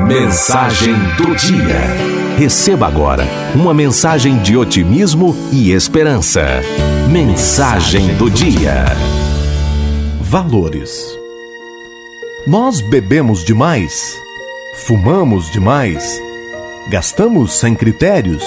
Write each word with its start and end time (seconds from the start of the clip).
Mensagem 0.00 0.94
do 1.16 1.36
dia. 1.36 1.78
Receba 2.36 2.88
agora 2.88 3.24
uma 3.54 3.72
mensagem 3.72 4.38
de 4.38 4.56
otimismo 4.56 5.36
e 5.52 5.70
esperança. 5.70 6.42
Mensagem 7.08 8.14
do 8.16 8.28
dia. 8.28 8.86
Valores. 10.20 11.16
Nós 12.46 12.80
bebemos 12.80 13.44
demais, 13.44 14.16
fumamos 14.86 15.50
demais, 15.50 16.20
gastamos 16.88 17.58
sem 17.60 17.74
critérios, 17.74 18.42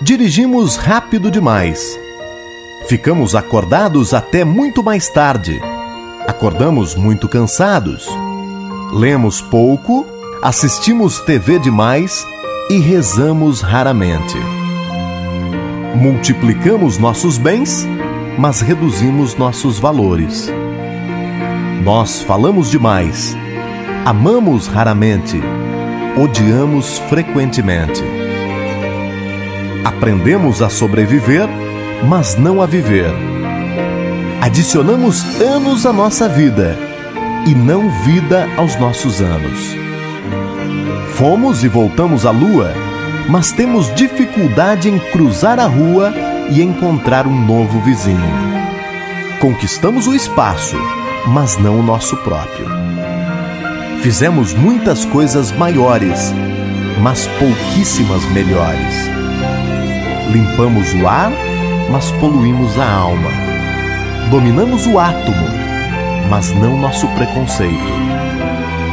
dirigimos 0.00 0.76
rápido 0.76 1.30
demais, 1.30 2.00
ficamos 2.86 3.34
acordados 3.34 4.14
até 4.14 4.44
muito 4.44 4.82
mais 4.82 5.08
tarde, 5.10 5.60
acordamos 6.26 6.94
muito 6.94 7.28
cansados, 7.28 8.08
lemos 8.92 9.40
pouco, 9.40 10.06
assistimos 10.42 11.18
TV 11.20 11.58
demais 11.58 12.26
e 12.70 12.78
rezamos 12.78 13.60
raramente. 13.60 14.36
Multiplicamos 15.94 16.98
nossos 16.98 17.38
bens, 17.38 17.86
mas 18.38 18.60
reduzimos 18.60 19.36
nossos 19.36 19.78
valores 19.78 20.50
nós 21.82 22.22
falamos 22.22 22.70
demais, 22.70 23.36
amamos 24.04 24.68
raramente, 24.68 25.40
odiamos 26.16 26.98
frequentemente. 27.08 28.00
Aprendemos 29.84 30.62
a 30.62 30.68
sobreviver, 30.68 31.48
mas 32.08 32.36
não 32.36 32.62
a 32.62 32.66
viver. 32.66 33.10
Adicionamos 34.40 35.40
anos 35.40 35.84
à 35.84 35.92
nossa 35.92 36.28
vida 36.28 36.78
e 37.46 37.54
não 37.54 37.88
vida 38.02 38.48
aos 38.56 38.76
nossos 38.76 39.20
anos. 39.20 39.76
Fomos 41.14 41.62
e 41.62 41.68
voltamos 41.68 42.24
à 42.26 42.30
lua, 42.30 42.72
mas 43.28 43.52
temos 43.52 43.92
dificuldade 43.94 44.88
em 44.88 44.98
cruzar 44.98 45.58
a 45.58 45.66
rua 45.66 46.12
e 46.50 46.62
encontrar 46.62 47.26
um 47.26 47.46
novo 47.46 47.80
vizinho. 47.80 48.42
Conquistamos 49.40 50.06
o 50.06 50.14
espaço 50.14 50.76
mas 51.26 51.56
não 51.56 51.78
o 51.78 51.82
nosso 51.82 52.16
próprio. 52.18 52.66
Fizemos 54.02 54.52
muitas 54.54 55.04
coisas 55.04 55.52
maiores, 55.52 56.32
mas 57.00 57.26
pouquíssimas 57.38 58.24
melhores. 58.32 58.94
Limpamos 60.32 60.92
o 60.94 61.06
ar, 61.06 61.30
mas 61.90 62.10
poluímos 62.12 62.78
a 62.78 62.90
alma. 62.90 63.30
Dominamos 64.30 64.86
o 64.86 64.98
átomo, 64.98 65.46
mas 66.32 66.50
não 66.54 66.78
nosso 66.78 67.06
preconceito. 67.08 67.76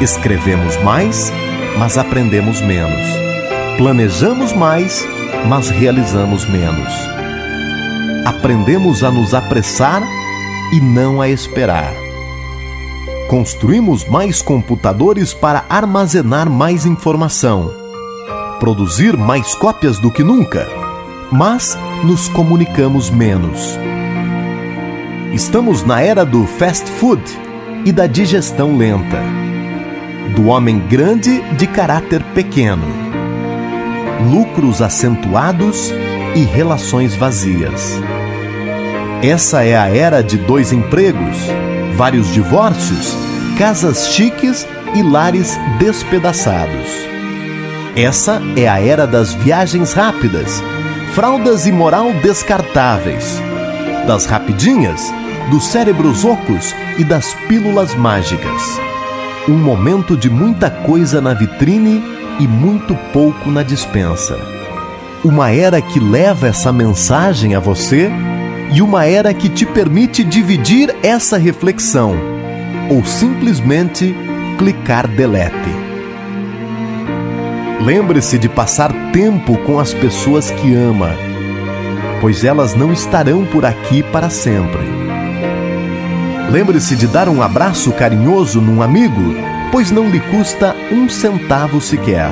Escrevemos 0.00 0.76
mais, 0.82 1.32
mas 1.78 1.96
aprendemos 1.96 2.60
menos. 2.60 3.06
Planejamos 3.76 4.52
mais, 4.52 5.06
mas 5.48 5.70
realizamos 5.70 6.44
menos. 6.48 6.92
Aprendemos 8.24 9.04
a 9.04 9.12
nos 9.12 9.34
apressar 9.34 10.02
e 10.72 10.80
não 10.80 11.20
a 11.22 11.28
esperar 11.28 11.94
Construímos 13.28 14.04
mais 14.04 14.42
computadores 14.42 15.32
para 15.32 15.64
armazenar 15.68 16.50
mais 16.50 16.84
informação, 16.84 17.70
produzir 18.58 19.16
mais 19.16 19.54
cópias 19.54 20.00
do 20.00 20.10
que 20.10 20.24
nunca, 20.24 20.66
mas 21.30 21.78
nos 22.02 22.28
comunicamos 22.28 23.10
menos. 23.10 23.78
Estamos 25.32 25.84
na 25.84 26.00
era 26.00 26.24
do 26.24 26.46
fast 26.46 26.90
food 26.90 27.22
e 27.84 27.92
da 27.92 28.06
digestão 28.06 28.76
lenta, 28.76 29.22
do 30.34 30.46
homem 30.46 30.78
grande 30.78 31.40
de 31.56 31.66
caráter 31.66 32.22
pequeno, 32.34 32.86
lucros 34.30 34.82
acentuados 34.82 35.92
e 36.34 36.40
relações 36.44 37.14
vazias. 37.14 38.00
Essa 39.22 39.64
é 39.64 39.76
a 39.76 39.88
era 39.88 40.22
de 40.22 40.36
dois 40.38 40.72
empregos 40.72 41.36
vários 41.98 42.32
divórcios, 42.32 43.16
casas 43.58 44.10
chiques 44.10 44.64
e 44.94 45.02
lares 45.02 45.58
despedaçados. 45.80 46.88
Essa 47.96 48.40
é 48.56 48.68
a 48.68 48.80
era 48.80 49.04
das 49.04 49.34
viagens 49.34 49.92
rápidas, 49.94 50.62
fraldas 51.12 51.66
e 51.66 51.72
moral 51.72 52.12
descartáveis, 52.22 53.42
das 54.08 54.24
rapidinhas, 54.24 55.12
dos 55.50 55.66
cérebros 55.66 56.24
ocos 56.24 56.74
e 56.96 57.04
das 57.04 57.34
pílulas 57.46 57.94
mágicas. 57.94 58.80
Um 59.46 59.58
momento 59.58 60.16
de 60.16 60.30
muita 60.30 60.70
coisa 60.70 61.20
na 61.20 61.34
vitrine 61.34 62.02
e 62.40 62.48
muito 62.48 62.94
pouco 63.12 63.50
na 63.50 63.62
dispensa. 63.62 64.38
Uma 65.22 65.50
era 65.50 65.82
que 65.82 66.00
leva 66.00 66.48
essa 66.48 66.72
mensagem 66.72 67.54
a 67.54 67.60
você 67.60 68.10
e 68.72 68.80
uma 68.80 69.04
era 69.04 69.34
que 69.34 69.50
te 69.50 69.66
permite 69.66 70.24
dividir 70.24 70.96
essa 71.02 71.36
reflexão 71.36 72.16
ou 72.90 73.04
simplesmente 73.04 74.16
clicar 74.56 75.06
delete. 75.06 75.70
Lembre-se 77.84 78.38
de 78.38 78.48
passar 78.48 78.90
tempo 79.12 79.58
com 79.66 79.78
as 79.78 79.92
pessoas 79.92 80.50
que 80.50 80.74
ama, 80.74 81.10
pois 82.20 82.44
elas 82.44 82.74
não 82.74 82.92
estarão 82.92 83.44
por 83.44 83.64
aqui 83.64 84.02
para 84.02 84.30
sempre. 84.30 84.82
Lembre-se 86.50 86.96
de 86.96 87.06
dar 87.06 87.28
um 87.28 87.42
abraço 87.42 87.92
carinhoso 87.92 88.60
num 88.60 88.82
amigo, 88.82 89.34
pois 89.70 89.90
não 89.90 90.08
lhe 90.08 90.20
custa 90.20 90.74
um 90.90 91.08
centavo 91.08 91.80
sequer. 91.80 92.30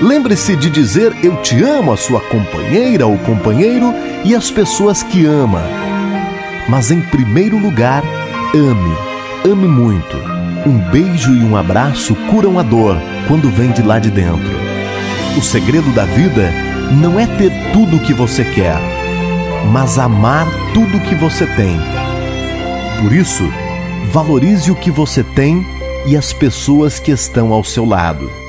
Lembre-se 0.00 0.56
de 0.56 0.68
dizer 0.68 1.14
eu 1.22 1.36
te 1.36 1.62
amo 1.62 1.92
à 1.92 1.96
sua 1.96 2.20
companheira 2.20 3.06
ou 3.06 3.16
companheiro 3.18 3.94
e 4.24 4.34
às 4.34 4.50
pessoas 4.50 5.02
que 5.02 5.24
ama. 5.24 5.62
Mas 6.68 6.90
em 6.90 7.00
primeiro 7.00 7.56
lugar, 7.56 8.02
ame, 8.52 8.96
ame 9.44 9.68
muito. 9.68 10.16
Um 10.66 10.78
beijo 10.90 11.32
e 11.32 11.44
um 11.44 11.56
abraço 11.56 12.16
curam 12.30 12.58
a 12.58 12.62
dor 12.62 12.96
quando 13.28 13.50
vem 13.50 13.70
de 13.70 13.82
lá 13.82 14.00
de 14.00 14.10
dentro. 14.10 14.50
O 15.36 15.42
segredo 15.42 15.90
da 15.92 16.04
vida 16.04 16.71
não 17.00 17.18
é 17.18 17.26
ter 17.26 17.50
tudo 17.72 17.96
o 17.96 18.00
que 18.00 18.12
você 18.12 18.44
quer, 18.44 18.76
mas 19.72 19.98
amar 19.98 20.46
tudo 20.74 20.98
o 20.98 21.00
que 21.00 21.14
você 21.14 21.46
tem. 21.46 21.78
Por 23.00 23.12
isso, 23.12 23.44
valorize 24.10 24.70
o 24.70 24.74
que 24.74 24.90
você 24.90 25.22
tem 25.22 25.66
e 26.06 26.16
as 26.16 26.32
pessoas 26.32 26.98
que 26.98 27.10
estão 27.10 27.52
ao 27.52 27.64
seu 27.64 27.84
lado 27.84 28.41